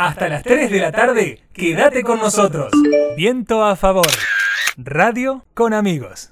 Hasta 0.00 0.28
las 0.30 0.42
3 0.44 0.70
de 0.70 0.80
la 0.80 0.92
tarde, 0.92 1.40
quédate 1.52 2.02
con 2.02 2.20
nosotros. 2.20 2.72
Viento 3.18 3.62
a 3.62 3.76
favor. 3.76 4.06
Radio 4.78 5.44
con 5.52 5.74
amigos. 5.74 6.30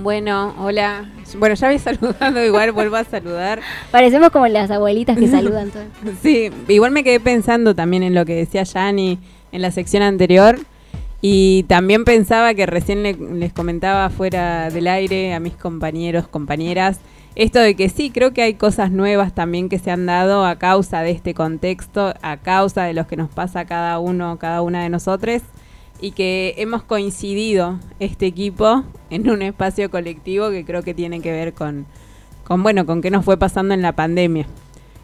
Bueno, 0.00 0.54
hola. 0.58 1.10
Bueno, 1.38 1.54
ya 1.54 1.68
voy 1.68 1.78
saludando, 1.78 2.42
igual 2.44 2.72
vuelvo 2.72 2.96
a 2.96 3.04
saludar. 3.04 3.60
Parecemos 3.90 4.30
como 4.30 4.48
las 4.48 4.70
abuelitas 4.70 5.18
que 5.18 5.28
saludan. 5.28 5.70
Todo. 5.70 5.82
Sí, 6.22 6.50
igual 6.68 6.92
me 6.92 7.04
quedé 7.04 7.20
pensando 7.20 7.74
también 7.74 8.02
en 8.02 8.14
lo 8.14 8.24
que 8.24 8.34
decía 8.34 8.62
Yani 8.62 9.18
en 9.52 9.62
la 9.62 9.70
sección 9.70 10.02
anterior. 10.02 10.58
Y 11.20 11.64
también 11.64 12.04
pensaba 12.04 12.52
que 12.54 12.66
recién 12.66 13.02
les 13.38 13.52
comentaba 13.52 14.10
fuera 14.10 14.70
del 14.70 14.88
aire 14.88 15.34
a 15.34 15.40
mis 15.40 15.52
compañeros, 15.52 16.26
compañeras, 16.26 16.98
esto 17.34 17.60
de 17.60 17.76
que 17.76 17.88
sí, 17.88 18.10
creo 18.10 18.32
que 18.32 18.42
hay 18.42 18.54
cosas 18.54 18.90
nuevas 18.90 19.32
también 19.32 19.68
que 19.68 19.78
se 19.78 19.90
han 19.90 20.04
dado 20.04 20.44
a 20.44 20.56
causa 20.56 21.00
de 21.02 21.12
este 21.12 21.32
contexto, 21.32 22.12
a 22.22 22.36
causa 22.38 22.82
de 22.82 22.92
lo 22.92 23.06
que 23.06 23.16
nos 23.16 23.30
pasa 23.30 23.60
a 23.60 23.64
cada 23.66 23.98
uno, 24.00 24.36
cada 24.38 24.62
una 24.62 24.82
de 24.82 24.90
nosotros 24.90 25.42
y 26.02 26.10
que 26.10 26.54
hemos 26.58 26.82
coincidido 26.82 27.78
este 28.00 28.26
equipo 28.26 28.82
en 29.08 29.30
un 29.30 29.40
espacio 29.40 29.88
colectivo 29.88 30.50
que 30.50 30.64
creo 30.64 30.82
que 30.82 30.94
tiene 30.94 31.20
que 31.20 31.30
ver 31.30 31.54
con, 31.54 31.86
con 32.44 32.62
bueno, 32.64 32.84
con 32.84 33.00
qué 33.00 33.10
nos 33.10 33.24
fue 33.24 33.36
pasando 33.38 33.72
en 33.72 33.82
la 33.82 33.92
pandemia. 33.92 34.46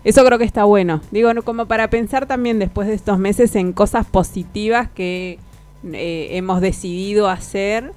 Eso 0.03 0.25
creo 0.25 0.39
que 0.39 0.45
está 0.45 0.65
bueno. 0.65 1.01
Digo, 1.13 1.31
como 1.45 1.67
para 1.67 1.89
pensar 1.89 2.27
también 2.27 2.59
después 2.59 2.89
de 2.89 2.95
estos 2.95 3.17
meses 3.19 3.55
en 3.55 3.73
cosas 3.73 4.07
positivas 4.07 4.91
que 4.91 5.39
eh, 5.85 6.29
hemos 6.33 6.61
decidido 6.61 7.29
hacer 7.29 7.93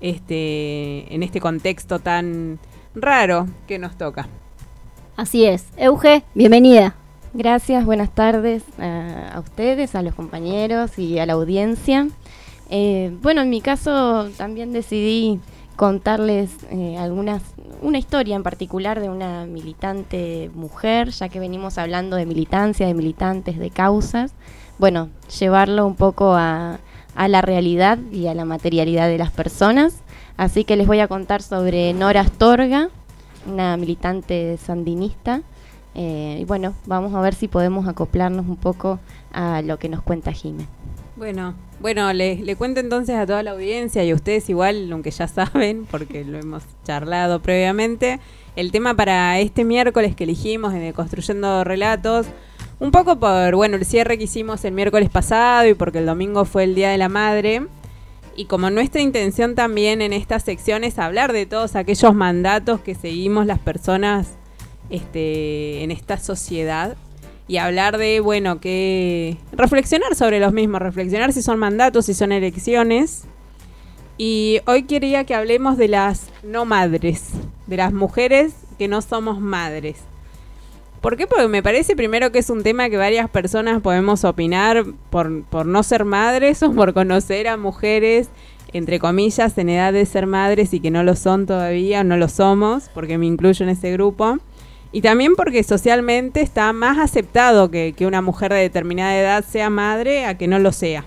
este, 0.00 1.12
en 1.12 1.24
este 1.24 1.40
contexto 1.40 1.98
tan 1.98 2.60
raro 2.94 3.48
que 3.66 3.80
nos 3.80 3.98
toca. 3.98 4.28
Así 5.16 5.44
es. 5.44 5.66
Euge, 5.76 6.22
bienvenida. 6.34 6.94
Gracias, 7.32 7.84
buenas 7.84 8.14
tardes 8.14 8.62
a, 8.78 9.32
a 9.34 9.40
ustedes, 9.40 9.96
a 9.96 10.02
los 10.02 10.14
compañeros 10.14 11.00
y 11.00 11.18
a 11.18 11.26
la 11.26 11.32
audiencia. 11.32 12.06
Eh, 12.70 13.16
bueno, 13.22 13.42
en 13.42 13.50
mi 13.50 13.60
caso 13.60 14.28
también 14.36 14.72
decidí 14.72 15.40
contarles 15.76 16.50
eh, 16.70 16.96
algunas, 16.98 17.42
una 17.82 17.98
historia 17.98 18.36
en 18.36 18.42
particular 18.42 19.00
de 19.00 19.10
una 19.10 19.46
militante 19.46 20.50
mujer, 20.54 21.10
ya 21.10 21.28
que 21.28 21.40
venimos 21.40 21.78
hablando 21.78 22.16
de 22.16 22.26
militancia, 22.26 22.86
de 22.86 22.94
militantes, 22.94 23.58
de 23.58 23.70
causas. 23.70 24.32
Bueno, 24.78 25.08
llevarlo 25.38 25.86
un 25.86 25.96
poco 25.96 26.34
a, 26.34 26.78
la 27.16 27.42
realidad 27.42 27.98
y 28.12 28.26
a 28.26 28.34
la 28.34 28.44
materialidad 28.44 29.08
de 29.08 29.18
las 29.18 29.30
personas. 29.30 30.00
Así 30.36 30.64
que 30.64 30.76
les 30.76 30.86
voy 30.86 30.98
a 30.98 31.06
contar 31.06 31.42
sobre 31.42 31.92
Nora 31.92 32.22
Astorga, 32.22 32.88
una 33.46 33.76
militante 33.76 34.56
sandinista. 34.56 35.42
Eh, 35.94 36.38
y 36.40 36.44
bueno, 36.44 36.74
vamos 36.86 37.14
a 37.14 37.20
ver 37.20 37.34
si 37.34 37.46
podemos 37.46 37.86
acoplarnos 37.86 38.46
un 38.46 38.56
poco 38.56 38.98
a 39.32 39.62
lo 39.62 39.78
que 39.78 39.88
nos 39.88 40.02
cuenta 40.02 40.32
Jiménez. 40.32 40.66
Bueno, 41.16 41.54
bueno, 41.84 42.10
le, 42.14 42.56
cuento 42.56 42.80
entonces 42.80 43.14
a 43.14 43.26
toda 43.26 43.42
la 43.42 43.50
audiencia 43.50 44.02
y 44.04 44.10
a 44.10 44.14
ustedes 44.14 44.48
igual, 44.48 44.90
aunque 44.90 45.10
ya 45.10 45.28
saben, 45.28 45.86
porque 45.90 46.24
lo 46.24 46.38
hemos 46.38 46.62
charlado 46.82 47.42
previamente, 47.42 48.20
el 48.56 48.72
tema 48.72 48.94
para 48.94 49.38
este 49.38 49.64
miércoles 49.64 50.16
que 50.16 50.24
elegimos 50.24 50.72
de 50.72 50.94
Construyendo 50.94 51.62
Relatos, 51.62 52.24
un 52.80 52.90
poco 52.90 53.20
por, 53.20 53.54
bueno, 53.54 53.76
el 53.76 53.84
cierre 53.84 54.16
que 54.16 54.24
hicimos 54.24 54.64
el 54.64 54.72
miércoles 54.72 55.10
pasado 55.10 55.68
y 55.68 55.74
porque 55.74 55.98
el 55.98 56.06
domingo 56.06 56.46
fue 56.46 56.64
el 56.64 56.74
Día 56.74 56.88
de 56.88 56.96
la 56.96 57.10
Madre. 57.10 57.66
Y 58.34 58.46
como 58.46 58.70
nuestra 58.70 59.02
intención 59.02 59.54
también 59.54 60.00
en 60.00 60.14
esta 60.14 60.40
sección 60.40 60.84
es 60.84 60.98
hablar 60.98 61.34
de 61.34 61.44
todos 61.44 61.76
aquellos 61.76 62.14
mandatos 62.14 62.80
que 62.80 62.94
seguimos 62.94 63.44
las 63.44 63.58
personas 63.58 64.38
este, 64.88 65.84
en 65.84 65.90
esta 65.90 66.16
sociedad, 66.16 66.96
y 67.46 67.58
hablar 67.58 67.98
de, 67.98 68.20
bueno, 68.20 68.60
que 68.60 69.36
reflexionar 69.52 70.14
sobre 70.14 70.40
los 70.40 70.52
mismos, 70.52 70.80
reflexionar 70.80 71.32
si 71.32 71.42
son 71.42 71.58
mandatos, 71.58 72.06
si 72.06 72.14
son 72.14 72.32
elecciones. 72.32 73.24
Y 74.16 74.60
hoy 74.66 74.84
quería 74.84 75.24
que 75.24 75.34
hablemos 75.34 75.76
de 75.76 75.88
las 75.88 76.28
no 76.42 76.64
madres, 76.64 77.30
de 77.66 77.76
las 77.76 77.92
mujeres 77.92 78.54
que 78.78 78.88
no 78.88 79.02
somos 79.02 79.40
madres. 79.40 79.96
¿Por 81.00 81.18
qué? 81.18 81.26
Porque 81.26 81.48
me 81.48 81.62
parece 81.62 81.96
primero 81.96 82.32
que 82.32 82.38
es 82.38 82.48
un 82.48 82.62
tema 82.62 82.88
que 82.88 82.96
varias 82.96 83.28
personas 83.28 83.82
podemos 83.82 84.24
opinar 84.24 84.86
por, 85.10 85.42
por 85.44 85.66
no 85.66 85.82
ser 85.82 86.06
madres 86.06 86.62
o 86.62 86.72
por 86.72 86.94
conocer 86.94 87.46
a 87.46 87.58
mujeres, 87.58 88.30
entre 88.72 88.98
comillas, 88.98 89.58
en 89.58 89.68
edad 89.68 89.92
de 89.92 90.06
ser 90.06 90.26
madres 90.26 90.72
y 90.72 90.80
que 90.80 90.90
no 90.90 91.02
lo 91.02 91.14
son 91.14 91.44
todavía, 91.44 92.04
no 92.04 92.16
lo 92.16 92.28
somos, 92.28 92.88
porque 92.94 93.18
me 93.18 93.26
incluyo 93.26 93.64
en 93.64 93.68
ese 93.70 93.92
grupo. 93.92 94.38
Y 94.94 95.00
también 95.00 95.34
porque 95.34 95.64
socialmente 95.64 96.40
está 96.40 96.72
más 96.72 96.98
aceptado 96.98 97.68
que, 97.68 97.96
una 98.02 98.22
mujer 98.22 98.52
de 98.52 98.60
determinada 98.60 99.18
edad 99.18 99.44
sea 99.44 99.68
madre 99.68 100.24
a 100.24 100.38
que 100.38 100.46
no 100.46 100.60
lo 100.60 100.70
sea. 100.70 101.04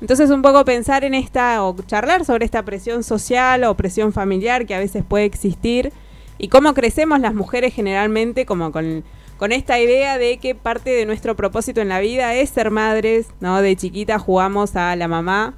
Entonces 0.00 0.30
un 0.30 0.40
poco 0.40 0.64
pensar 0.64 1.04
en 1.04 1.12
esta 1.12 1.62
o 1.62 1.76
charlar 1.82 2.24
sobre 2.24 2.46
esta 2.46 2.62
presión 2.62 3.04
social 3.04 3.64
o 3.64 3.76
presión 3.76 4.14
familiar 4.14 4.64
que 4.64 4.74
a 4.74 4.78
veces 4.78 5.04
puede 5.06 5.26
existir 5.26 5.92
y 6.38 6.48
cómo 6.48 6.72
crecemos 6.72 7.20
las 7.20 7.34
mujeres 7.34 7.74
generalmente 7.74 8.46
como 8.46 8.72
con, 8.72 9.04
con 9.36 9.52
esta 9.52 9.78
idea 9.78 10.16
de 10.16 10.38
que 10.38 10.54
parte 10.54 10.88
de 10.88 11.04
nuestro 11.04 11.36
propósito 11.36 11.82
en 11.82 11.90
la 11.90 12.00
vida 12.00 12.34
es 12.34 12.48
ser 12.48 12.70
madres, 12.70 13.26
¿no? 13.40 13.60
De 13.60 13.76
chiquita 13.76 14.18
jugamos 14.18 14.74
a 14.74 14.96
la 14.96 15.06
mamá 15.06 15.52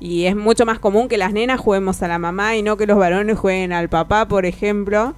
y 0.00 0.26
es 0.26 0.34
mucho 0.34 0.66
más 0.66 0.80
común 0.80 1.06
que 1.06 1.18
las 1.18 1.32
nenas 1.32 1.60
juguemos 1.60 2.02
a 2.02 2.08
la 2.08 2.18
mamá 2.18 2.56
y 2.56 2.62
no 2.62 2.76
que 2.76 2.88
los 2.88 2.98
varones 2.98 3.38
jueguen 3.38 3.72
al 3.72 3.88
papá, 3.88 4.26
por 4.26 4.44
ejemplo. 4.44 5.14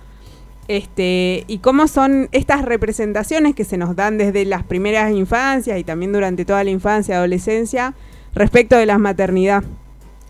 Este, 0.69 1.45
y 1.49 1.59
cómo 1.59 1.89
son 1.89 2.29
estas 2.33 2.63
representaciones 2.63 3.55
que 3.55 3.65
se 3.65 3.77
nos 3.77 3.97
dan 3.97 4.17
desde 4.17 4.45
las 4.45 4.63
primeras 4.63 5.13
infancias 5.13 5.79
y 5.79 5.85
también 5.85 6.13
durante 6.13 6.45
toda 6.45 6.63
la 6.63 6.71
infancia 6.71 7.17
adolescencia 7.17 7.95
respecto 8.35 8.77
de 8.77 8.87
la 8.87 8.99
maternidad. 8.99 9.65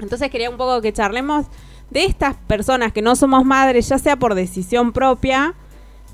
Entonces 0.01 0.31
quería 0.31 0.51
un 0.51 0.57
poco 0.57 0.81
que 0.81 0.93
charlemos 0.93 1.47
de 1.91 2.05
estas 2.05 2.35
personas 2.35 2.93
que 2.93 3.03
no 3.03 3.15
somos 3.15 3.45
madres, 3.45 3.89
ya 3.89 3.99
sea 3.99 4.17
por 4.17 4.35
decisión 4.35 4.93
propia, 4.93 5.55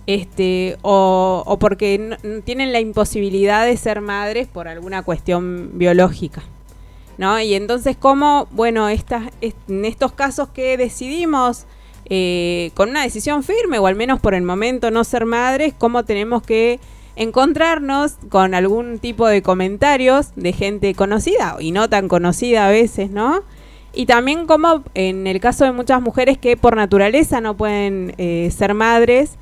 este, 0.06 0.76
o, 0.82 1.56
porque 1.60 2.16
tienen 2.44 2.72
la 2.72 2.80
imposibilidad 2.80 3.64
de 3.64 3.76
ser 3.76 4.00
madres 4.00 4.48
por 4.48 4.66
alguna 4.66 5.02
cuestión 5.02 5.70
biológica. 5.74 6.42
¿No? 7.18 7.40
Y 7.40 7.54
entonces, 7.54 7.96
¿cómo, 7.96 8.46
bueno, 8.52 8.88
estas, 8.88 9.24
en 9.40 9.84
estos 9.84 10.12
casos 10.12 10.50
que 10.50 10.76
decidimos 10.76 11.66
eh, 12.10 12.70
con 12.74 12.90
una 12.90 13.02
decisión 13.02 13.42
firme, 13.42 13.78
o 13.78 13.86
al 13.86 13.96
menos 13.96 14.20
por 14.20 14.34
el 14.34 14.42
momento 14.42 14.90
no 14.90 15.04
ser 15.04 15.26
madres, 15.26 15.74
cómo 15.76 16.04
tenemos 16.04 16.42
que 16.42 16.80
encontrarnos 17.16 18.12
con 18.28 18.54
algún 18.54 18.98
tipo 18.98 19.26
de 19.26 19.42
comentarios 19.42 20.28
de 20.36 20.52
gente 20.52 20.94
conocida 20.94 21.56
y 21.58 21.72
no 21.72 21.88
tan 21.88 22.08
conocida 22.08 22.66
a 22.66 22.70
veces, 22.70 23.10
¿no? 23.10 23.42
Y 23.92 24.06
también 24.06 24.46
como 24.46 24.84
en 24.94 25.26
el 25.26 25.40
caso 25.40 25.64
de 25.64 25.72
muchas 25.72 26.00
mujeres 26.00 26.38
que 26.38 26.56
por 26.56 26.76
naturaleza 26.76 27.40
no 27.40 27.56
pueden 27.56 28.14
eh, 28.18 28.50
ser 28.56 28.74
madres, 28.74 29.36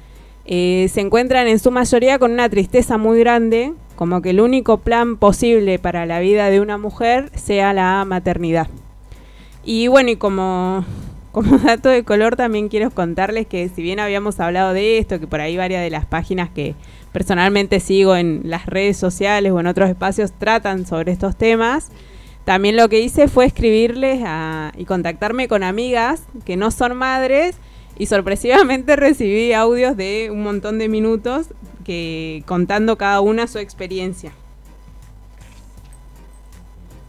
eh, 0.46 0.88
se 0.92 1.00
encuentran 1.02 1.48
en 1.48 1.58
su 1.58 1.70
mayoría 1.70 2.18
con 2.18 2.32
una 2.32 2.48
tristeza 2.48 2.96
muy 2.96 3.18
grande, 3.18 3.74
como 3.96 4.22
que 4.22 4.30
el 4.30 4.40
único 4.40 4.78
plan 4.78 5.16
posible 5.16 5.78
para 5.78 6.06
la 6.06 6.20
vida 6.20 6.48
de 6.50 6.60
una 6.60 6.78
mujer 6.78 7.30
sea 7.34 7.72
la 7.72 8.04
maternidad. 8.06 8.68
Y 9.64 9.88
bueno, 9.88 10.10
y 10.10 10.16
como 10.16 10.84
como 11.36 11.58
dato 11.64 11.90
de 11.90 12.02
color 12.02 12.34
también 12.34 12.70
quiero 12.70 12.90
contarles 12.90 13.46
que 13.46 13.68
si 13.68 13.82
bien 13.82 14.00
habíamos 14.00 14.40
hablado 14.40 14.72
de 14.72 14.96
esto, 14.96 15.20
que 15.20 15.26
por 15.26 15.42
ahí 15.42 15.54
varias 15.54 15.82
de 15.82 15.90
las 15.90 16.06
páginas 16.06 16.48
que 16.48 16.74
personalmente 17.12 17.78
sigo 17.78 18.16
en 18.16 18.40
las 18.44 18.64
redes 18.64 18.96
sociales 18.96 19.52
o 19.52 19.60
en 19.60 19.66
otros 19.66 19.90
espacios 19.90 20.32
tratan 20.32 20.86
sobre 20.86 21.12
estos 21.12 21.36
temas, 21.36 21.90
también 22.46 22.74
lo 22.74 22.88
que 22.88 23.00
hice 23.00 23.28
fue 23.28 23.44
escribirles 23.44 24.24
y 24.78 24.86
contactarme 24.86 25.46
con 25.46 25.62
amigas 25.62 26.22
que 26.46 26.56
no 26.56 26.70
son 26.70 26.96
madres 26.96 27.58
y 27.98 28.06
sorpresivamente 28.06 28.96
recibí 28.96 29.52
audios 29.52 29.94
de 29.94 30.30
un 30.32 30.42
montón 30.42 30.78
de 30.78 30.88
minutos 30.88 31.48
que 31.84 32.44
contando 32.46 32.96
cada 32.96 33.20
una 33.20 33.46
su 33.46 33.58
experiencia. 33.58 34.32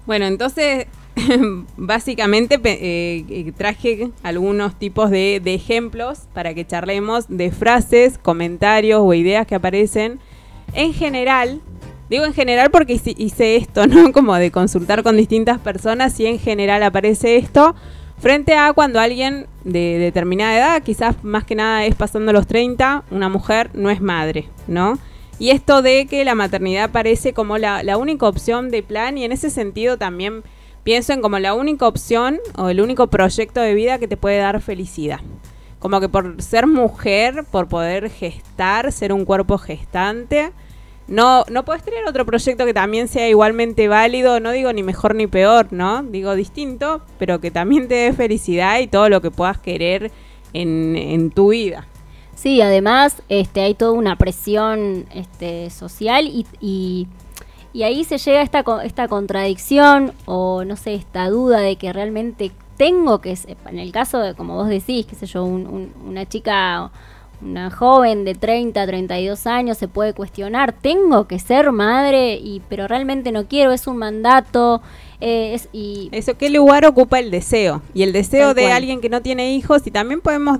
Bueno, 0.05 0.25
entonces 0.25 0.87
básicamente 1.77 2.59
eh, 2.63 3.25
eh, 3.29 3.51
traje 3.55 4.11
algunos 4.23 4.77
tipos 4.77 5.09
de, 5.09 5.41
ejemplos 5.45 6.21
para 6.33 6.53
que 6.53 6.65
charlemos 6.65 7.25
de 7.27 7.51
frases, 7.51 8.17
comentarios 8.17 9.01
o 9.03 9.13
ideas 9.13 9.47
que 9.47 9.55
aparecen. 9.55 10.19
En 10.73 10.93
general, 10.93 11.61
digo 12.09 12.25
en 12.25 12.33
general 12.33 12.69
porque 12.71 12.99
hice, 13.17 13.55
esto, 13.55 13.87
¿no? 13.87 14.11
Como 14.11 14.35
de 14.35 14.51
consultar 14.51 15.03
con 15.03 15.17
distintas 15.17 15.59
personas 15.59 16.19
y 16.19 16.25
en 16.25 16.39
general 16.39 16.83
aparece 16.83 17.37
esto. 17.37 17.75
Frente 18.19 18.55
a 18.55 18.73
cuando 18.73 18.99
alguien 18.99 19.45
de 19.63 19.99
determinada 19.99 20.57
edad, 20.57 20.83
quizás 20.83 21.23
más 21.23 21.43
que 21.43 21.53
nada 21.53 21.85
es 21.85 21.93
pasando 21.93 22.33
los 22.33 22.47
30, 22.47 23.03
una 23.11 23.29
mujer 23.29 23.69
no 23.75 23.91
es 23.91 24.01
madre, 24.01 24.49
¿no? 24.67 24.97
Y 25.37 25.51
esto 25.51 25.83
de 25.83 26.07
que 26.07 26.25
la 26.25 26.33
maternidad 26.33 26.89
parece 26.89 27.33
como 27.33 27.59
la, 27.59 27.83
la 27.83 27.97
única 27.97 28.27
opción 28.27 28.71
de 28.71 28.81
plan 28.81 29.19
y 29.19 29.23
en 29.23 29.31
ese 29.31 29.51
sentido 29.51 29.97
también 29.97 30.41
pienso 30.87 31.11
en 31.11 31.21
como 31.21 31.37
la 31.37 31.53
única 31.53 31.85
opción 31.85 32.39
o 32.55 32.69
el 32.69 32.79
único 32.79 33.07
proyecto 33.07 33.59
de 33.59 33.73
vida 33.73 33.99
que 33.99 34.07
te 34.07 34.15
puede 34.15 34.37
dar 34.37 34.61
felicidad. 34.61 35.19
Como 35.79 35.99
que 35.99 36.07
por 36.07 36.41
ser 36.41 36.65
mujer, 36.65 37.43
por 37.51 37.67
poder 37.67 38.09
gestar, 38.09 38.93
ser 38.93 39.11
un 39.11 39.25
cuerpo 39.25 39.57
gestante, 39.57 40.53
no, 41.09 41.43
no 41.51 41.65
puedes 41.65 41.83
tener 41.83 42.07
otro 42.07 42.25
proyecto 42.25 42.65
que 42.65 42.73
también 42.73 43.09
sea 43.09 43.27
igualmente 43.27 43.89
válido, 43.89 44.39
no 44.39 44.51
digo 44.51 44.71
ni 44.71 44.81
mejor 44.81 45.13
ni 45.13 45.27
peor, 45.27 45.73
¿no? 45.73 46.03
Digo 46.03 46.35
distinto, 46.35 47.01
pero 47.19 47.41
que 47.41 47.51
también 47.51 47.89
te 47.89 47.95
dé 47.95 48.13
felicidad 48.13 48.79
y 48.79 48.87
todo 48.87 49.09
lo 49.09 49.19
que 49.19 49.29
puedas 49.29 49.57
querer 49.57 50.09
en, 50.53 50.95
en 50.95 51.31
tu 51.31 51.49
vida. 51.49 51.85
Sí, 52.33 52.61
además 52.61 53.21
este, 53.27 53.59
hay 53.59 53.73
toda 53.73 53.91
una 53.91 54.15
presión 54.15 55.05
este, 55.13 55.69
social 55.69 56.27
y, 56.27 56.45
y 56.61 57.07
y 57.77 57.83
ahí 57.83 58.03
se 58.05 58.17
llega 58.17 58.41
esta, 58.41 58.63
esta 58.83 59.07
contradicción 59.07 60.11
o 60.25 60.63
no 60.65 60.75
sé, 60.77 60.95
esta 60.95 61.29
duda 61.29 61.59
de 61.59 61.75
que 61.75 61.93
realmente 61.93 62.51
tengo 62.75 63.21
que, 63.21 63.37
en 63.67 63.77
el 63.77 63.91
caso 63.91 64.17
de, 64.17 64.33
como 64.33 64.55
vos 64.55 64.67
decís, 64.67 65.05
qué 65.05 65.13
sé 65.13 65.27
yo, 65.27 65.43
una 65.45 66.25
chica, 66.25 66.89
una 67.39 67.69
joven 67.69 68.25
de 68.25 68.33
30, 68.33 68.83
32 68.83 69.45
años 69.45 69.77
se 69.77 69.87
puede 69.87 70.13
cuestionar, 70.13 70.73
tengo 70.73 71.27
que 71.27 71.37
ser 71.37 71.71
madre, 71.71 72.33
y 72.41 72.63
pero 72.67 72.87
realmente 72.87 73.31
no 73.31 73.45
quiero, 73.45 73.71
es 73.71 73.85
un 73.85 73.97
mandato. 73.97 74.81
Eh, 75.21 75.59
y 75.71 76.09
Eso, 76.11 76.35
¿qué 76.35 76.49
lugar 76.49 76.83
ocupa 76.83 77.19
el 77.19 77.29
deseo? 77.29 77.83
Y 77.93 78.01
el 78.01 78.11
deseo 78.11 78.55
de 78.55 78.71
alguien 78.71 79.01
que 79.01 79.09
no 79.09 79.21
tiene 79.21 79.53
hijos, 79.53 79.85
y 79.85 79.91
también 79.91 80.21
podemos 80.21 80.57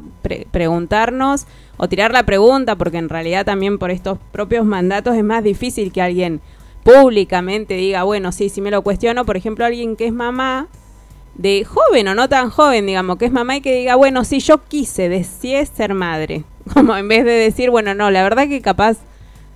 preguntarnos 0.52 1.48
o 1.78 1.90
tirar 1.90 2.12
la 2.12 2.28
pregunta, 2.28 2.76
porque 2.76 3.00
en 3.00 3.10
realidad 3.10 3.44
también 3.44 3.80
por 3.80 3.90
estos 3.90 4.20
propios 4.32 4.68
mandatos 4.68 5.16
es 5.16 5.24
más 5.24 5.44
difícil 5.44 5.92
que 5.92 6.04
alguien 6.04 6.42
públicamente 6.88 7.74
diga, 7.74 8.04
bueno, 8.04 8.32
sí, 8.32 8.48
si 8.48 8.62
me 8.62 8.72
lo 8.72 8.82
cuestiono, 8.82 9.26
por 9.26 9.36
ejemplo, 9.36 9.66
alguien 9.66 9.98
que 9.98 10.06
es 10.06 10.14
mamá, 10.14 10.70
de 11.36 11.66
joven 11.66 12.08
o 12.08 12.16
no 12.16 12.30
tan 12.30 12.50
joven, 12.50 12.86
digamos, 12.86 13.18
que 13.18 13.26
es 13.26 13.32
mamá 13.34 13.58
y 13.58 13.62
que 13.62 13.76
diga, 13.76 13.96
bueno, 13.96 14.24
sí, 14.24 14.40
yo 14.40 14.64
quise, 14.64 15.10
deseé 15.10 15.66
ser 15.66 15.94
madre. 15.94 16.46
Como 16.74 16.96
en 16.96 17.10
vez 17.10 17.26
de 17.26 17.32
decir, 17.32 17.72
bueno, 17.72 17.94
no, 17.94 18.10
la 18.10 18.24
verdad 18.24 18.48
que 18.48 18.62
capaz 18.62 19.00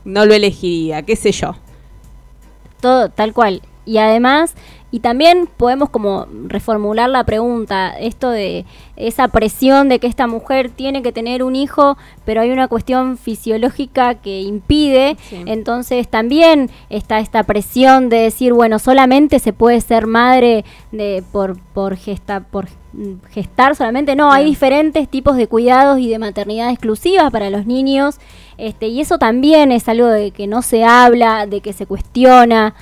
no 0.03 0.25
lo 0.25 0.33
elegiría, 0.33 1.03
qué 1.03 1.15
sé 1.15 1.31
yo. 1.31 1.55
Todo, 2.81 3.07
tal 3.07 3.31
cual. 3.31 3.61
Y 3.85 3.99
además, 3.99 4.53
y 4.91 4.99
también 4.99 5.47
podemos 5.57 5.89
como 5.89 6.27
reformular 6.47 7.09
la 7.09 7.23
pregunta, 7.23 7.91
esto 7.97 8.29
de 8.29 8.65
esa 8.97 9.29
presión 9.29 9.89
de 9.89 9.99
que 9.99 10.07
esta 10.07 10.27
mujer 10.27 10.69
tiene 10.69 11.01
que 11.01 11.11
tener 11.11 11.43
un 11.43 11.55
hijo, 11.55 11.97
pero 12.25 12.41
hay 12.41 12.51
una 12.51 12.67
cuestión 12.67 13.17
fisiológica 13.17 14.15
que 14.15 14.41
impide, 14.41 15.17
entonces 15.45 16.07
también 16.09 16.69
está 16.89 17.19
esta 17.19 17.43
presión 17.43 18.09
de 18.09 18.17
decir, 18.17 18.53
bueno, 18.53 18.79
solamente 18.79 19.39
se 19.39 19.53
puede 19.53 19.79
ser 19.81 20.07
madre 20.07 20.65
de 20.91 21.23
por 21.31 21.57
por 21.73 21.95
gesta, 21.95 22.41
por 22.41 22.67
gestar 23.29 23.75
solamente, 23.75 24.15
no, 24.15 24.31
hay 24.31 24.45
diferentes 24.45 25.07
tipos 25.07 25.37
de 25.37 25.47
cuidados 25.47 25.99
y 25.99 26.09
de 26.09 26.19
maternidad 26.19 26.69
exclusivas 26.69 27.31
para 27.31 27.49
los 27.49 27.65
niños. 27.65 28.19
Este, 28.57 28.87
y 28.87 29.01
eso 29.01 29.17
también 29.17 29.71
es 29.71 29.87
algo 29.87 30.07
de 30.07 30.31
que 30.31 30.45
no 30.45 30.61
se 30.61 30.83
habla, 30.83 31.47
de 31.47 31.61
que 31.61 31.73
se 31.73 31.85
cuestiona 31.85 32.75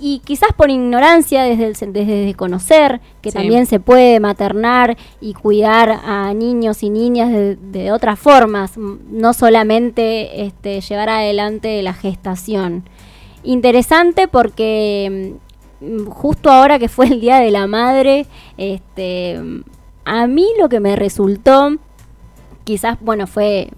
y 0.00 0.20
quizás 0.20 0.50
por 0.56 0.70
ignorancia 0.70 1.42
desde, 1.42 1.66
el, 1.66 1.92
desde 1.92 2.34
conocer 2.34 3.00
que 3.20 3.30
también 3.30 3.66
se 3.66 3.80
puede 3.80 4.18
maternar 4.18 4.96
y 5.20 5.34
cuidar 5.34 6.00
a 6.04 6.32
niños 6.32 6.82
y 6.82 6.90
niñas 6.90 7.30
de, 7.30 7.92
otras 7.92 8.18
formas, 8.18 8.78
no 8.78 9.34
solamente 9.34 10.44
este, 10.44 10.80
llevar 10.80 11.10
adelante 11.10 11.82
la 11.82 11.92
gestación. 11.92 12.84
Interesante 13.42 14.26
porque 14.26 15.36
mm, 15.80 16.06
justo 16.06 16.50
ahora 16.50 16.78
que 16.78 16.88
fue 16.88 17.06
el 17.06 17.20
Día 17.20 17.38
de 17.38 17.50
la 17.50 17.66
Madre, 17.66 18.26
este, 18.56 19.38
a 20.04 20.26
mí 20.26 20.46
lo 20.58 20.68
que 20.70 20.80
me 20.80 20.96
resultó, 20.96 21.76
quizás, 22.64 22.96
bueno, 23.00 23.26
fue 23.26 23.68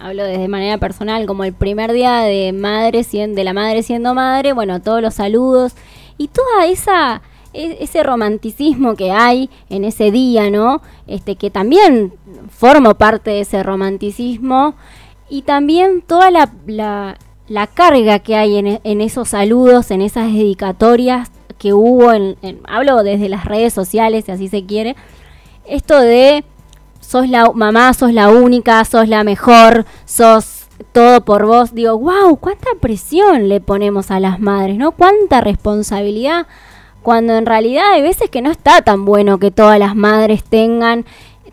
hablo 0.00 0.24
desde 0.24 0.48
manera 0.48 0.78
personal, 0.78 1.26
como 1.26 1.44
el 1.44 1.52
primer 1.52 1.92
día 1.92 2.20
de 2.20 2.52
madre 2.52 3.02
de 3.04 3.44
la 3.44 3.52
madre 3.52 3.82
siendo 3.82 4.14
madre, 4.14 4.52
bueno, 4.52 4.80
todos 4.80 5.02
los 5.02 5.14
saludos 5.14 5.74
y 6.18 6.28
toda 6.28 6.66
esa 6.66 7.22
e, 7.52 7.78
ese 7.80 8.02
romanticismo 8.02 8.94
que 8.94 9.10
hay 9.10 9.50
en 9.68 9.84
ese 9.84 10.10
día, 10.10 10.50
¿no? 10.50 10.80
Este 11.06 11.36
que 11.36 11.50
también 11.50 12.14
formo 12.50 12.94
parte 12.94 13.30
de 13.30 13.40
ese 13.40 13.62
romanticismo 13.62 14.74
y 15.28 15.42
también 15.42 16.02
toda 16.02 16.30
la, 16.30 16.52
la, 16.66 17.66
carga 17.66 18.18
que 18.18 18.36
hay 18.36 18.56
en, 18.56 18.80
en, 18.82 19.00
esos 19.00 19.30
saludos, 19.30 19.90
en 19.90 20.02
esas 20.02 20.32
dedicatorias 20.32 21.30
que 21.58 21.72
hubo, 21.72 22.12
en, 22.12 22.36
hablo 22.64 23.02
desde 23.02 23.28
las 23.28 23.44
redes 23.44 23.72
sociales, 23.72 24.24
si 24.26 24.32
así 24.32 24.48
se 24.48 24.64
quiere, 24.64 24.96
esto 25.64 26.00
de 26.00 26.44
sos 27.12 27.28
la 27.28 27.52
mamá, 27.52 27.92
sos 27.92 28.14
la 28.14 28.30
única, 28.30 28.82
sos 28.86 29.06
la 29.06 29.22
mejor, 29.22 29.84
sos 30.06 30.64
todo 30.92 31.22
por 31.26 31.44
vos. 31.44 31.74
Digo, 31.74 31.98
wow, 31.98 32.38
cuánta 32.38 32.70
presión 32.80 33.50
le 33.50 33.60
ponemos 33.60 34.10
a 34.10 34.18
las 34.18 34.40
madres, 34.40 34.78
¿no? 34.78 34.92
Cuánta 34.92 35.42
responsabilidad, 35.42 36.46
cuando 37.02 37.34
en 37.36 37.44
realidad 37.44 37.92
hay 37.92 38.00
veces 38.00 38.30
que 38.30 38.40
no 38.40 38.50
está 38.50 38.80
tan 38.80 39.04
bueno 39.04 39.38
que 39.38 39.50
todas 39.50 39.78
las 39.78 39.94
madres 39.94 40.42
tengan 40.42 41.04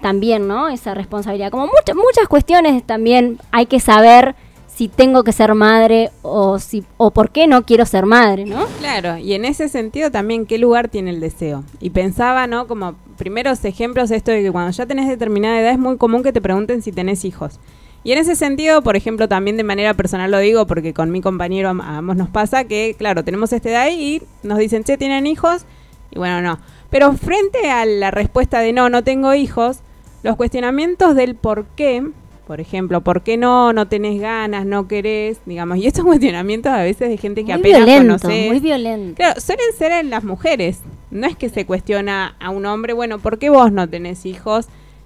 también, 0.01 0.48
¿no? 0.48 0.70
Esa 0.70 0.94
responsabilidad. 0.94 1.51
Como 1.51 1.68
muchas, 1.68 1.94
muchas 1.94 2.30
cuestiones 2.30 2.82
también 2.86 3.38
hay 3.51 3.66
que 3.66 3.82
saber 3.82 4.36
si 4.79 4.88
tengo 4.88 5.25
que 5.25 5.33
ser 5.33 5.55
madre 5.55 6.09
o 6.21 6.57
si 6.57 6.86
o 6.95 7.12
por 7.12 7.31
qué 7.31 7.48
no 7.48 7.65
quiero 7.65 7.86
ser 7.86 8.05
madre, 8.05 8.45
¿no? 8.45 8.65
Claro, 8.79 9.17
y 9.17 9.33
en 9.33 9.43
ese 9.43 9.67
sentido 9.67 10.09
también 10.09 10.45
qué 10.45 10.57
lugar 10.57 10.88
tiene 10.88 11.09
el 11.09 11.19
deseo. 11.19 11.65
Y 11.81 11.89
pensaba, 11.89 12.48
¿no? 12.48 12.65
Como 12.65 12.95
primeros 13.17 13.65
ejemplos 13.65 14.09
esto 14.09 14.31
de 14.31 14.41
que 14.41 14.53
cuando 14.53 14.71
ya 14.71 14.86
tenés 14.86 15.09
determinada 15.09 15.59
edad 15.59 15.74
es 15.74 15.79
muy 15.79 15.98
común 15.98 16.24
que 16.24 16.31
te 16.31 16.39
pregunten 16.39 16.81
si 16.81 16.93
tenés 16.93 17.25
hijos. 17.25 17.59
Y 18.05 18.13
en 18.13 18.19
ese 18.19 18.38
sentido, 18.38 18.81
por 18.81 18.95
ejemplo, 18.95 19.27
también 19.27 19.57
de 19.57 19.65
manera 19.65 19.93
personal 19.95 20.31
lo 20.31 20.39
digo 20.39 20.65
porque 20.65 20.93
con 20.93 21.12
mi 21.12 21.19
compañero 21.19 21.67
a 21.71 21.98
ambos 21.98 22.15
nos 22.15 22.29
pasa 22.29 22.63
que, 22.63 22.95
claro, 22.98 23.25
tenemos 23.25 23.51
esta 23.51 23.69
edad 23.69 23.89
y 23.91 24.21
nos 24.43 24.59
dicen, 24.59 24.86
che, 24.86 24.98
¿tienen 24.98 25.27
hijos? 25.27 25.65
Y 26.09 26.19
bueno, 26.19 26.41
no. 26.41 26.57
Pero 26.89 27.12
frente 27.12 27.69
a 27.69 27.83
la 27.83 28.12
respuesta 28.12 28.62
de 28.62 28.71
no, 28.71 28.89
no 28.89 29.03
tengo 29.03 29.33
hijos, 29.33 29.79
los 30.24 30.38
cuestionamientos 30.38 31.15
del 31.15 31.36
por 31.36 31.65
qué 31.75 32.13
por 32.50 32.60
ejemplo, 32.60 33.01
¿por 33.01 33.22
qué 33.22 33.38
no? 33.38 33.74
No 33.74 33.88
tenés 33.88 34.20
ganas, 34.20 34.65
no 34.65 34.88
querés, 34.88 35.39
digamos. 35.46 35.77
Y 35.77 35.86
estos 35.86 36.03
cuestionamientos 36.06 36.72
a 36.72 36.82
veces 36.82 37.08
de 37.08 37.18
gente 37.18 37.46
que 37.46 37.53
apenas 37.53 37.86
violento, 37.86 38.27
Muy 38.27 38.60
violento. 38.60 39.18
Claro, 39.18 39.39
suelen 39.39 39.72
ser 39.77 39.91
en 39.91 40.10
las 40.10 40.24
mujeres. 40.24 40.79
No 41.12 41.27
es 41.27 41.36
que 41.36 41.50
se 41.50 41.68
cuestiona 41.68 42.36
a 42.39 42.50
un 42.50 42.65
hombre, 42.65 42.94
bueno, 42.94 43.20
¿por 43.20 43.38
qué 43.38 43.51
vos 43.51 43.72
no 43.72 43.88
tenés 43.88 44.25
hijos 44.25 44.65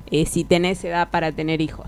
eh, 0.09 0.25
si 0.25 0.45
tenés 0.45 0.85
edad 0.85 1.09
para 1.11 1.33
tener 1.33 1.59
hijos? 1.59 1.87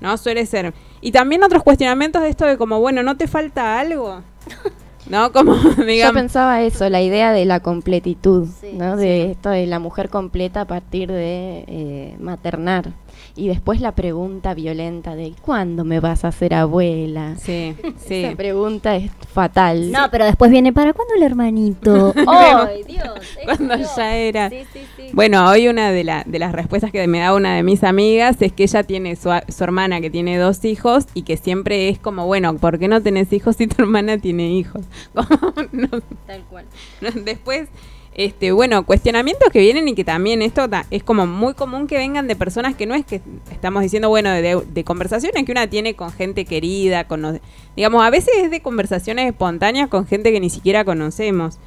¿No? 0.00 0.16
Suele 0.16 0.46
ser. 0.46 0.72
Y 1.02 1.12
también 1.12 1.42
otros 1.42 1.62
cuestionamientos 1.62 2.22
de 2.22 2.30
esto 2.30 2.46
de 2.46 2.56
como, 2.56 2.80
bueno, 2.80 3.02
¿no 3.02 3.18
te 3.18 3.28
falta 3.28 3.78
algo? 3.78 4.22
¿No? 5.10 5.32
Como, 5.32 5.54
digamos. 5.86 6.14
Yo 6.14 6.14
pensaba 6.14 6.62
eso, 6.62 6.88
la 6.88 7.02
idea 7.02 7.30
de 7.32 7.44
la 7.44 7.60
completitud, 7.60 8.48
¿no? 8.72 8.96
De 8.96 9.32
esto 9.32 9.50
de 9.50 9.66
la 9.66 9.80
mujer 9.80 10.08
completa 10.08 10.62
a 10.62 10.64
partir 10.64 11.12
de 11.12 11.64
eh, 11.66 12.16
maternar. 12.18 12.94
Y 13.36 13.48
después 13.48 13.80
la 13.80 13.92
pregunta 13.92 14.54
violenta 14.54 15.14
de 15.14 15.32
¿cuándo 15.42 15.84
me 15.84 16.00
vas 16.00 16.24
a 16.24 16.28
hacer 16.28 16.54
abuela? 16.54 17.34
Sí, 17.38 17.74
sí. 18.06 18.24
Esa 18.24 18.36
pregunta 18.36 18.96
es 18.96 19.10
fatal. 19.32 19.90
No, 19.90 20.10
pero 20.10 20.24
después 20.24 20.50
viene, 20.50 20.72
¿para 20.72 20.92
cuándo 20.92 21.14
el 21.14 21.22
hermanito? 21.22 22.12
¡Ay, 22.26 22.82
Dios! 22.84 23.08
Cuando 23.44 23.76
Dios. 23.76 23.90
ya 23.96 24.16
era. 24.16 24.50
Sí, 24.50 24.64
sí, 24.72 24.80
sí. 24.96 25.02
Bueno, 25.12 25.48
hoy 25.48 25.68
una 25.68 25.90
de, 25.90 26.04
la- 26.04 26.24
de 26.26 26.38
las 26.38 26.52
respuestas 26.52 26.90
que 26.90 27.06
me 27.06 27.20
da 27.20 27.34
una 27.34 27.54
de 27.56 27.62
mis 27.62 27.84
amigas 27.84 28.36
es 28.40 28.52
que 28.52 28.64
ella 28.64 28.82
tiene 28.82 29.16
su, 29.16 29.30
su 29.48 29.64
hermana 29.64 30.00
que 30.00 30.10
tiene 30.10 30.38
dos 30.38 30.64
hijos 30.64 31.06
y 31.14 31.22
que 31.22 31.36
siempre 31.36 31.88
es 31.88 31.98
como, 31.98 32.26
bueno, 32.26 32.56
¿por 32.56 32.78
qué 32.78 32.88
no 32.88 33.00
tenés 33.02 33.32
hijos 33.32 33.56
si 33.56 33.66
tu 33.66 33.82
hermana 33.82 34.18
tiene 34.18 34.50
hijos? 34.50 34.82
Como, 35.14 35.28
no- 35.72 36.00
Tal 36.26 36.42
cual. 36.50 36.64
no, 37.00 37.10
después, 37.22 37.68
este, 38.14 38.52
bueno, 38.52 38.84
cuestionamientos 38.84 39.48
que 39.50 39.60
vienen 39.60 39.88
y 39.88 39.94
que 39.94 40.04
también 40.04 40.42
esto 40.42 40.68
es 40.90 41.02
como 41.02 41.26
muy 41.26 41.54
común 41.54 41.86
que 41.86 41.96
vengan 41.96 42.28
de 42.28 42.36
personas 42.36 42.74
que 42.74 42.84
no 42.84 42.94
es 42.94 43.06
que 43.06 43.22
estamos 43.50 43.82
diciendo, 43.82 44.10
bueno, 44.10 44.30
de, 44.30 44.62
de 44.66 44.84
conversaciones 44.84 45.44
que 45.44 45.52
una 45.52 45.68
tiene 45.68 45.94
con 45.94 46.12
gente 46.12 46.44
querida, 46.44 47.04
con, 47.04 47.40
digamos, 47.74 48.04
a 48.04 48.10
veces 48.10 48.34
es 48.36 48.50
de 48.50 48.60
conversaciones 48.60 49.26
espontáneas 49.26 49.88
con 49.88 50.06
gente 50.06 50.30
que 50.30 50.40
ni 50.40 50.50
siquiera 50.50 50.84
conocemos. 50.84 51.58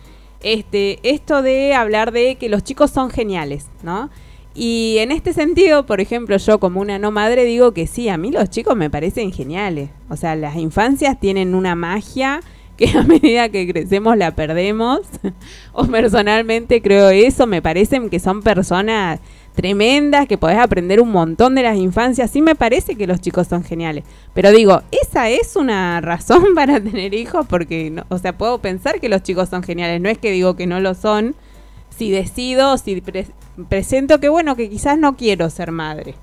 Este, 0.41 0.99
esto 1.01 1.41
de 1.41 1.73
hablar 1.73 2.11
de 2.11 2.35
que 2.35 2.49
los 2.49 2.63
chicos 2.63 2.91
son 2.91 3.09
geniales, 3.09 3.67
¿no? 3.81 4.11
Y 4.53 4.97
en 4.99 5.11
este 5.11 5.33
sentido, 5.33 5.85
por 5.85 5.99
ejemplo, 5.99 6.37
yo 6.37 6.59
como 6.59 6.79
una 6.79 6.99
no 6.99 7.11
madre 7.11 7.43
digo 7.43 7.73
que 7.73 7.87
sí, 7.87 8.07
a 8.07 8.17
mí 8.17 8.31
los 8.31 8.49
chicos 8.49 8.75
me 8.75 8.89
parecen 8.89 9.33
geniales. 9.33 9.89
O 10.09 10.15
sea, 10.15 10.35
las 10.35 10.55
infancias 10.55 11.19
tienen 11.19 11.55
una 11.55 11.75
magia 11.75 12.41
que 12.91 12.97
a 12.97 13.03
medida 13.03 13.49
que 13.49 13.67
crecemos 13.71 14.17
la 14.17 14.31
perdemos. 14.35 15.01
o 15.73 15.85
personalmente 15.85 16.81
creo 16.81 17.09
eso, 17.09 17.47
me 17.47 17.61
parecen 17.61 18.09
que 18.09 18.19
son 18.19 18.41
personas 18.41 19.19
tremendas, 19.55 20.27
que 20.27 20.37
podés 20.37 20.57
aprender 20.57 20.99
un 20.99 21.11
montón 21.11 21.55
de 21.55 21.63
las 21.63 21.77
infancias. 21.77 22.29
Sí 22.29 22.41
me 22.41 22.55
parece 22.55 22.95
que 22.95 23.07
los 23.07 23.21
chicos 23.21 23.47
son 23.47 23.63
geniales. 23.63 24.03
Pero 24.33 24.51
digo, 24.51 24.81
¿esa 24.91 25.29
es 25.29 25.55
una 25.55 26.01
razón 26.01 26.43
para 26.55 26.81
tener 26.81 27.13
hijos? 27.13 27.45
Porque, 27.47 27.89
no, 27.89 28.03
o 28.09 28.17
sea, 28.17 28.37
puedo 28.37 28.59
pensar 28.59 28.99
que 28.99 29.07
los 29.09 29.23
chicos 29.23 29.47
son 29.49 29.63
geniales. 29.63 30.01
No 30.01 30.09
es 30.09 30.17
que 30.17 30.31
digo 30.31 30.55
que 30.55 30.67
no 30.67 30.79
lo 30.81 30.93
son. 30.93 31.35
Si 31.97 32.11
decido, 32.11 32.77
si 32.77 32.99
pre- 32.99 33.27
presento 33.69 34.19
que, 34.19 34.27
bueno, 34.27 34.57
que 34.57 34.69
quizás 34.69 34.97
no 34.97 35.15
quiero 35.15 35.49
ser 35.49 35.71
madre. 35.71 36.15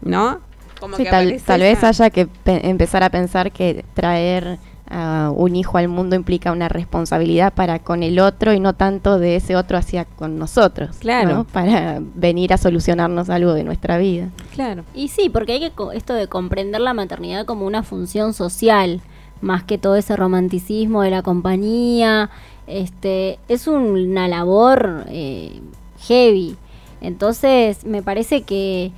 ¿No? 0.00 0.38
Como 0.78 0.96
Sí, 0.96 1.04
que 1.04 1.10
tal, 1.10 1.42
tal 1.44 1.60
vez 1.60 1.82
haya 1.84 2.10
que 2.10 2.26
pe- 2.26 2.68
empezar 2.68 3.02
a 3.02 3.10
pensar 3.10 3.50
que 3.52 3.84
traer 3.94 4.58
a 4.92 5.32
un 5.34 5.56
hijo 5.56 5.78
al 5.78 5.88
mundo 5.88 6.14
implica 6.16 6.52
una 6.52 6.68
responsabilidad 6.68 7.54
para 7.54 7.78
con 7.78 8.02
el 8.02 8.18
otro 8.20 8.52
y 8.52 8.60
no 8.60 8.74
tanto 8.74 9.18
de 9.18 9.36
ese 9.36 9.56
otro 9.56 9.78
hacia 9.78 10.04
con 10.04 10.38
nosotros. 10.38 10.96
Claro. 10.98 11.28
¿no? 11.34 11.44
Para 11.44 12.00
venir 12.14 12.52
a 12.52 12.58
solucionarnos 12.58 13.30
algo 13.30 13.54
de 13.54 13.64
nuestra 13.64 13.96
vida. 13.98 14.28
Claro. 14.54 14.84
Y 14.94 15.08
sí, 15.08 15.30
porque 15.30 15.52
hay 15.52 15.60
que 15.60 15.70
co- 15.70 15.92
esto 15.92 16.12
de 16.14 16.26
comprender 16.28 16.80
la 16.82 16.92
maternidad 16.94 17.46
como 17.46 17.66
una 17.66 17.82
función 17.82 18.34
social, 18.34 19.00
más 19.40 19.64
que 19.64 19.78
todo 19.78 19.96
ese 19.96 20.14
romanticismo 20.14 21.02
de 21.02 21.10
la 21.10 21.22
compañía, 21.22 22.30
este, 22.66 23.38
es 23.48 23.66
una 23.66 24.28
labor 24.28 25.04
eh, 25.08 25.60
heavy. 26.06 26.56
Entonces, 27.00 27.84
me 27.84 28.02
parece 28.02 28.42
que, 28.42 28.92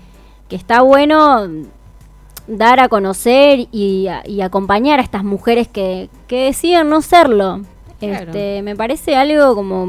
que 0.48 0.56
está 0.56 0.82
bueno 0.82 1.48
dar 2.46 2.80
a 2.80 2.88
conocer 2.88 3.68
y, 3.72 4.06
a- 4.08 4.22
y 4.26 4.40
acompañar 4.42 5.00
a 5.00 5.02
estas 5.02 5.24
mujeres 5.24 5.68
que, 5.68 6.08
que 6.26 6.44
deciden 6.46 6.88
no 6.88 7.00
serlo. 7.02 7.60
Claro. 8.00 8.26
Este, 8.26 8.62
me 8.62 8.76
parece 8.76 9.16
algo 9.16 9.54
como 9.54 9.86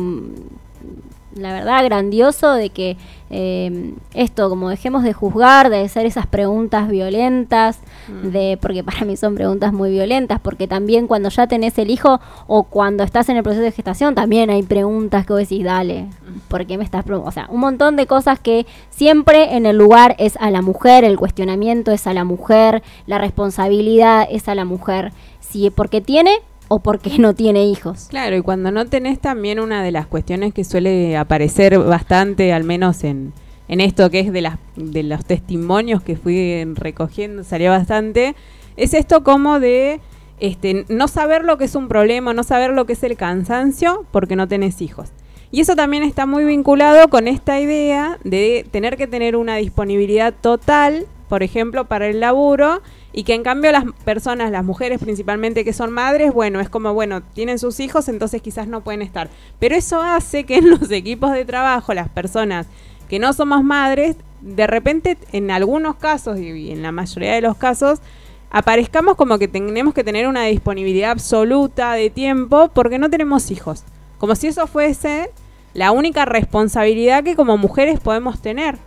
la 1.36 1.52
verdad 1.54 1.84
grandioso 1.84 2.54
de 2.54 2.70
que 2.70 2.96
eh, 3.30 3.94
esto 4.14 4.50
como 4.50 4.70
dejemos 4.70 5.04
de 5.04 5.14
juzgar 5.14 5.70
de 5.70 5.82
hacer 5.82 6.06
esas 6.06 6.28
preguntas 6.28 6.88
violentas 6.90 7.80
Mm. 8.08 8.28
de 8.30 8.60
porque 8.62 8.84
para 8.84 9.04
mí 9.04 9.18
son 9.18 9.34
preguntas 9.34 9.74
muy 9.74 9.90
violentas 9.90 10.40
porque 10.40 10.68
también 10.68 11.08
cuando 11.08 11.30
ya 11.30 11.48
tenés 11.48 11.78
el 11.80 11.90
hijo 11.90 12.20
o 12.46 12.64
cuando 12.64 13.04
estás 13.04 13.30
en 13.30 13.38
el 13.38 13.42
proceso 13.44 13.64
de 13.64 13.72
gestación 13.72 14.14
también 14.14 14.52
hay 14.52 14.62
preguntas 14.62 15.26
que 15.26 15.34
vos 15.34 15.40
decís 15.40 15.64
dale 15.64 16.06
¿por 16.48 16.68
qué 16.68 16.78
me 16.78 16.84
estás 16.84 17.04
preguntando? 17.04 17.30
o 17.30 17.32
sea 17.32 17.48
un 17.52 17.62
montón 17.62 17.96
de 17.96 18.06
cosas 18.06 18.40
que 18.40 18.68
siempre 18.92 19.56
en 19.56 19.66
el 19.66 19.76
lugar 19.78 20.16
es 20.20 20.38
a 20.38 20.52
la 20.52 20.62
mujer 20.62 21.04
el 21.04 21.18
cuestionamiento 21.18 21.92
es 21.92 22.06
a 22.06 22.14
la 22.14 22.26
mujer 22.26 22.84
la 23.08 23.18
responsabilidad 23.18 24.28
es 24.30 24.48
a 24.50 24.54
la 24.56 24.66
mujer 24.66 25.12
si 25.40 25.72
porque 25.72 26.02
tiene 26.02 26.32
o 26.68 26.80
porque 26.80 27.18
no 27.18 27.34
tiene 27.34 27.66
hijos 27.66 28.08
Claro, 28.10 28.36
y 28.36 28.42
cuando 28.42 28.72
no 28.72 28.86
tenés 28.86 29.20
también 29.20 29.60
una 29.60 29.84
de 29.84 29.92
las 29.92 30.08
cuestiones 30.08 30.54
que 30.54 30.64
suele 30.64 31.18
aparecer 31.18 31.78
bastante, 31.80 32.54
al 32.54 32.64
menos 32.64 33.04
en, 33.04 33.34
en 33.68 33.82
esto 33.82 34.10
que 34.10 34.20
es 34.20 34.32
de, 34.32 34.42
las, 34.42 34.58
de 34.76 35.04
los 35.04 35.26
testimonios 35.26 36.02
que 36.02 36.16
fui 36.16 36.64
recogiendo, 36.76 37.44
salió 37.44 37.72
bastante, 37.72 38.36
es 38.78 38.94
esto 38.94 39.24
como 39.24 39.60
de 39.60 40.02
este, 40.40 40.86
no 40.90 41.08
saber 41.08 41.44
lo 41.44 41.58
que 41.58 41.66
es 41.66 41.76
un 41.76 41.88
problema, 41.88 42.34
no 42.34 42.44
saber 42.44 42.72
lo 42.72 42.86
que 42.86 42.94
es 42.94 43.04
el 43.04 43.16
cansancio 43.16 44.06
porque 44.12 44.36
no 44.36 44.48
tenés 44.48 44.82
hijos. 44.82 45.10
Y 45.52 45.62
eso 45.62 45.76
también 45.76 46.04
está 46.04 46.26
muy 46.26 46.44
vinculado 46.44 47.08
con 47.08 47.28
esta 47.28 47.60
idea 47.60 48.18
de 48.24 48.66
tener 48.72 48.98
que 48.98 49.08
tener 49.08 49.38
una 49.38 49.56
disponibilidad 49.56 50.34
total, 50.34 51.06
por 51.28 51.44
ejemplo, 51.44 51.86
para 51.86 52.08
el 52.08 52.20
laburo, 52.20 52.82
y 53.12 53.24
que 53.24 53.34
en 53.34 53.44
cambio 53.44 53.72
las 53.72 53.86
personas, 54.04 54.52
las 54.52 54.64
mujeres 54.64 55.00
principalmente 55.00 55.64
que 55.64 55.74
son 55.74 55.92
madres, 55.92 56.34
bueno, 56.34 56.60
es 56.60 56.70
como, 56.70 56.94
bueno, 56.94 57.22
tienen 57.22 57.60
sus 57.60 57.80
hijos, 57.80 58.10
entonces 58.10 58.42
quizás 58.42 58.68
no 58.68 58.82
pueden 58.82 59.02
estar. 59.02 59.30
Pero 59.60 59.76
eso 59.76 60.02
hace 60.02 60.44
que 60.44 60.58
en 60.58 60.70
los 60.70 60.90
equipos 60.92 61.32
de 61.32 61.46
trabajo, 61.46 61.94
las 61.94 62.10
personas 62.10 62.68
que 63.10 63.20
no 63.20 63.34
somos 63.34 63.64
madres, 63.64 64.18
de 64.42 64.68
repente, 64.68 65.18
en 65.32 65.50
algunos 65.52 65.96
casos 65.96 66.40
y 66.40 66.72
en 66.72 66.82
la 66.82 66.92
mayoría 66.92 67.34
de 67.34 67.42
los 67.42 67.58
casos, 67.58 68.00
aparezcamos 68.52 69.16
como 69.16 69.38
que 69.38 69.48
tenemos 69.48 69.94
que 69.94 70.04
tener 70.04 70.28
una 70.28 70.46
disponibilidad 70.46 71.12
absoluta 71.12 71.94
de 71.94 72.10
tiempo 72.10 72.70
porque 72.74 73.00
no 73.00 73.10
tenemos 73.10 73.52
hijos. 73.52 73.84
Como 74.18 74.36
si 74.36 74.48
eso 74.48 74.68
fuese 74.68 75.30
la 75.74 75.92
única 75.92 76.26
responsabilidad 76.26 77.24
que 77.24 77.36
como 77.36 77.58
mujeres 77.58 78.00
podemos 78.00 78.42
tener, 78.42 78.78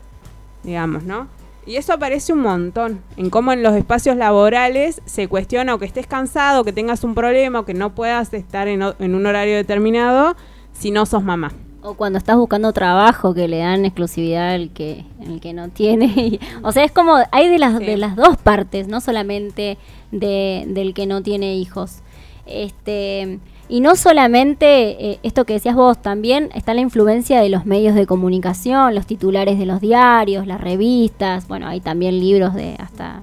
digamos, 0.65 1.03
¿no? 1.05 1.29
Y 1.69 1.77
eso 1.77 1.93
aparece 1.93 2.33
un 2.33 2.41
montón, 2.41 3.03
en 3.19 3.29
cómo 3.29 3.53
en 3.53 3.63
los 3.63 3.75
espacios 3.75 4.17
laborales 4.17 5.03
se 5.05 5.29
cuestiona 5.29 5.75
o 5.75 5.79
que 5.79 5.85
estés 5.85 6.07
cansado, 6.07 6.63
o 6.63 6.65
que 6.65 6.73
tengas 6.73 7.05
un 7.05 7.15
problema, 7.15 7.61
o 7.61 7.65
que 7.67 7.75
no 7.75 7.95
puedas 7.95 8.33
estar 8.33 8.69
en, 8.69 8.83
un 8.83 9.27
horario 9.27 9.55
determinado 9.55 10.35
si 10.73 10.91
no 10.91 11.05
sos 11.05 11.23
mamá. 11.23 11.53
O 11.83 11.93
cuando 11.93 12.19
estás 12.19 12.37
buscando 12.37 12.73
trabajo 12.73 13.35
que 13.35 13.49
le 13.49 13.59
dan 13.59 13.85
exclusividad 13.85 14.55
al 14.55 14.71
que, 14.71 15.05
que 15.43 15.53
no 15.53 15.69
tiene. 15.69 16.07
y- 16.07 16.41
o 16.63 16.73
sea, 16.73 16.85
es 16.85 16.91
como, 16.91 17.17
hay 17.33 17.49
de 17.49 17.59
las, 17.59 17.79
Sí. 17.79 17.85
de 17.85 17.97
las 17.99 18.17
dos 18.17 18.39
partes, 18.39 18.89
no 18.89 19.03
solamente 19.03 19.77
de, 20.11 20.65
del 20.69 20.95
que 20.95 21.05
no 21.07 21.23
tiene 21.23 21.55
hijos. 21.57 21.99
Este, 22.47 23.41
y 23.69 23.81
no 23.81 23.97
solamente 23.97 25.13
eh, 25.13 25.19
esto 25.23 25.45
que 25.45 25.55
decías 25.55 25.77
vos, 25.77 26.01
también 26.01 26.51
está 26.55 26.75
la 26.75 26.81
influencia 26.81 27.41
de 27.41 27.49
los 27.49 27.67
medios 27.67 27.95
de 27.95 28.07
comunicación, 28.07 28.95
los 28.95 29.07
titulares 29.07 29.59
de 29.59 29.67
los 29.67 29.81
diarios, 29.81 30.47
las 30.47 30.61
revistas, 30.61 31.49
bueno, 31.49 31.67
hay 31.67 31.81
también 31.81 32.19
libros 32.19 32.55
de 32.55 32.77
hasta 32.79 33.23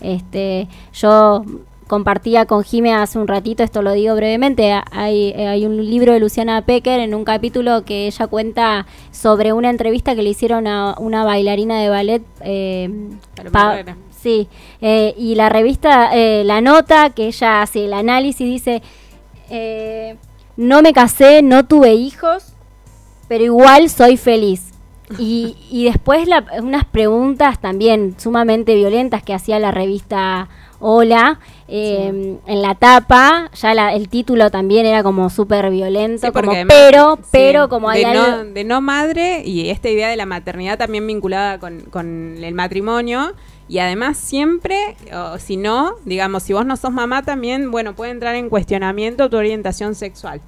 este, 0.00 0.68
yo 0.92 1.44
compartía 1.86 2.46
con 2.46 2.64
Jime 2.64 2.94
hace 2.94 3.18
un 3.18 3.28
ratito, 3.28 3.62
esto 3.62 3.80
lo 3.82 3.92
digo 3.92 4.14
brevemente, 4.16 4.72
hay, 4.90 5.32
hay 5.32 5.64
un 5.66 5.76
libro 5.76 6.12
de 6.12 6.20
Luciana 6.20 6.62
Pecker 6.62 7.00
en 7.00 7.14
un 7.14 7.24
capítulo 7.24 7.84
que 7.84 8.06
ella 8.06 8.26
cuenta 8.26 8.86
sobre 9.12 9.52
una 9.52 9.70
entrevista 9.70 10.14
que 10.14 10.22
le 10.22 10.30
hicieron 10.30 10.66
a 10.66 10.96
una 10.98 11.24
bailarina 11.24 11.80
de 11.80 11.88
ballet. 11.88 12.22
eh, 12.40 13.94
sí, 14.10 14.48
eh, 14.80 15.14
y 15.16 15.36
la 15.36 15.48
revista, 15.48 16.10
eh, 16.12 16.42
la 16.44 16.60
nota 16.60 17.10
que 17.10 17.28
ella 17.28 17.62
hace 17.62 17.84
el 17.84 17.92
análisis 17.92 18.46
dice, 18.46 18.82
eh, 19.50 20.16
no 20.56 20.82
me 20.82 20.92
casé, 20.92 21.42
no 21.42 21.66
tuve 21.66 21.94
hijos, 21.94 22.54
pero 23.28 23.44
igual 23.44 23.88
soy 23.90 24.16
feliz. 24.16 24.70
Y, 25.18 25.56
y 25.70 25.84
después 25.84 26.26
la- 26.28 26.44
unas 26.62 26.84
preguntas 26.84 27.60
también 27.60 28.14
sumamente 28.18 28.74
violentas 28.74 29.22
que 29.22 29.34
hacía 29.34 29.58
la 29.58 29.70
revista 29.70 30.48
Hola, 30.78 31.40
eh, 31.68 32.36
en 32.46 32.62
la 32.62 32.74
tapa, 32.74 33.50
ya 33.54 33.72
la- 33.72 33.94
el 33.94 34.10
título 34.10 34.50
también 34.50 34.84
era 34.84 35.02
como 35.02 35.30
súper 35.30 35.70
violento, 35.70 36.26
Sí, 36.26 36.32
como 36.34 36.52
además- 36.52 36.74
pero, 36.76 37.16
sí, 37.16 37.22
pero 37.32 37.68
como 37.70 37.88
hay 37.88 38.00
de 38.00 38.06
algo... 38.10 38.26
no, 38.26 38.44
de 38.52 38.64
no 38.64 38.80
madre 38.82 39.42
y 39.42 39.70
esta 39.70 39.88
idea 39.88 40.08
de 40.10 40.16
la 40.16 40.26
maternidad 40.26 40.76
también 40.76 41.06
vinculada 41.06 41.58
con, 41.58 41.80
con 41.80 42.36
el 42.44 42.52
matrimonio 42.54 43.32
y 43.68 43.78
además 43.78 44.16
siempre, 44.16 44.96
o 45.12 45.38
si 45.38 45.56
no, 45.56 45.96
digamos, 46.04 46.44
si 46.44 46.52
vos 46.52 46.64
no 46.64 46.76
sos 46.76 46.92
mamá 46.92 47.22
también, 47.22 47.70
bueno, 47.70 47.94
puede 47.96 48.12
entrar 48.12 48.34
en 48.36 48.48
cuestionamiento 48.48 49.28
tu 49.28 49.36
orientación 49.36 49.94
sexual. 49.94 50.40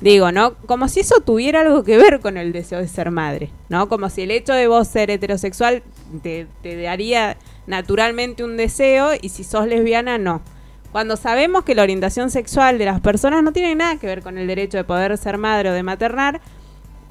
Digo, 0.00 0.32
¿no? 0.32 0.54
Como 0.66 0.88
si 0.88 1.00
eso 1.00 1.20
tuviera 1.20 1.60
algo 1.60 1.84
que 1.84 1.98
ver 1.98 2.20
con 2.20 2.38
el 2.38 2.52
deseo 2.52 2.78
de 2.78 2.88
ser 2.88 3.10
madre, 3.10 3.50
¿no? 3.68 3.86
Como 3.88 4.08
si 4.08 4.22
el 4.22 4.30
hecho 4.30 4.54
de 4.54 4.66
vos 4.66 4.88
ser 4.88 5.10
heterosexual 5.10 5.82
te, 6.22 6.46
te 6.62 6.80
daría 6.80 7.36
naturalmente 7.66 8.44
un 8.44 8.56
deseo 8.56 9.10
y 9.20 9.28
si 9.28 9.44
sos 9.44 9.66
lesbiana, 9.66 10.16
no. 10.16 10.40
Cuando 10.90 11.16
sabemos 11.16 11.64
que 11.64 11.74
la 11.74 11.82
orientación 11.82 12.30
sexual 12.30 12.78
de 12.78 12.86
las 12.86 13.00
personas 13.00 13.42
no 13.42 13.52
tiene 13.52 13.74
nada 13.74 13.98
que 13.98 14.06
ver 14.06 14.22
con 14.22 14.38
el 14.38 14.46
derecho 14.46 14.78
de 14.78 14.84
poder 14.84 15.18
ser 15.18 15.36
madre 15.36 15.68
o 15.68 15.72
de 15.74 15.82
maternar 15.82 16.40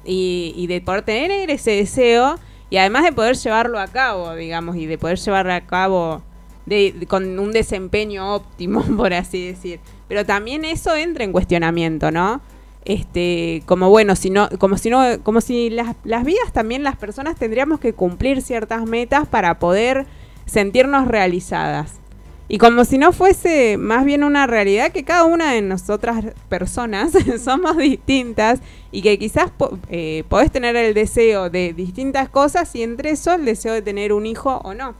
y, 0.04 0.52
y 0.56 0.66
de 0.66 0.80
poder 0.80 1.02
tener 1.02 1.50
ese 1.50 1.72
deseo, 1.72 2.40
y 2.74 2.76
además 2.76 3.04
de 3.04 3.12
poder 3.12 3.36
llevarlo 3.36 3.78
a 3.78 3.86
cabo, 3.86 4.34
digamos, 4.34 4.74
y 4.74 4.86
de 4.86 4.98
poder 4.98 5.16
llevarlo 5.16 5.52
a 5.52 5.60
cabo 5.60 6.22
de, 6.66 7.06
con 7.06 7.38
un 7.38 7.52
desempeño 7.52 8.34
óptimo, 8.34 8.82
por 8.96 9.14
así 9.14 9.46
decir. 9.46 9.78
Pero 10.08 10.26
también 10.26 10.64
eso 10.64 10.96
entra 10.96 11.22
en 11.22 11.30
cuestionamiento, 11.30 12.10
¿no? 12.10 12.40
Este, 12.84 13.62
como 13.66 13.90
bueno, 13.90 14.16
si 14.16 14.30
no, 14.30 14.48
como 14.58 14.76
si 14.76 14.90
no, 14.90 15.04
como 15.22 15.40
si 15.40 15.70
las, 15.70 15.94
las 16.02 16.24
vidas 16.24 16.52
también 16.52 16.82
las 16.82 16.96
personas 16.96 17.36
tendríamos 17.36 17.78
que 17.78 17.92
cumplir 17.92 18.42
ciertas 18.42 18.84
metas 18.86 19.28
para 19.28 19.60
poder 19.60 20.06
sentirnos 20.44 21.06
realizadas. 21.06 22.00
Y 22.46 22.58
como 22.58 22.84
si 22.84 22.98
no 22.98 23.12
fuese 23.12 23.78
más 23.78 24.04
bien 24.04 24.22
una 24.22 24.46
realidad 24.46 24.92
que 24.92 25.02
cada 25.02 25.24
una 25.24 25.52
de 25.52 25.62
nosotras 25.62 26.24
personas 26.48 27.12
somos 27.42 27.76
distintas 27.78 28.60
y 28.92 29.00
que 29.02 29.18
quizás 29.18 29.50
eh, 29.88 30.24
podés 30.28 30.52
tener 30.52 30.76
el 30.76 30.92
deseo 30.92 31.48
de 31.48 31.72
distintas 31.72 32.28
cosas 32.28 32.74
y 32.74 32.82
entre 32.82 33.10
eso 33.10 33.32
el 33.32 33.44
deseo 33.46 33.72
de 33.72 33.82
tener 33.82 34.12
un 34.12 34.26
hijo 34.26 34.60
o 34.62 34.74
no. 34.74 34.94